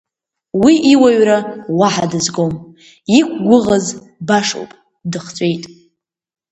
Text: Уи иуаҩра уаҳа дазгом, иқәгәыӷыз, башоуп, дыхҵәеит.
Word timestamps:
Уи 0.63 0.73
иуаҩра 0.93 1.37
уаҳа 1.79 2.05
дазгом, 2.11 2.53
иқәгәыӷыз, 3.19 3.85
башоуп, 4.27 4.71
дыхҵәеит. 5.11 5.63